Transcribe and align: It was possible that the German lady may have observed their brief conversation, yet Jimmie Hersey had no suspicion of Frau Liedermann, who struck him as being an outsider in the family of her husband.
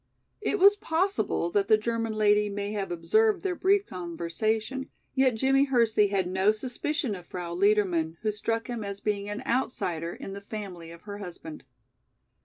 It 0.41 0.57
was 0.57 0.75
possible 0.75 1.51
that 1.51 1.67
the 1.67 1.77
German 1.77 2.13
lady 2.13 2.49
may 2.49 2.71
have 2.71 2.89
observed 2.91 3.43
their 3.43 3.53
brief 3.53 3.85
conversation, 3.85 4.89
yet 5.13 5.35
Jimmie 5.35 5.65
Hersey 5.65 6.07
had 6.07 6.25
no 6.25 6.51
suspicion 6.51 7.13
of 7.13 7.27
Frau 7.27 7.53
Liedermann, 7.53 8.17
who 8.23 8.31
struck 8.31 8.65
him 8.67 8.83
as 8.83 8.99
being 8.99 9.29
an 9.29 9.43
outsider 9.45 10.11
in 10.15 10.33
the 10.33 10.41
family 10.41 10.89
of 10.89 11.03
her 11.03 11.19
husband. 11.19 11.63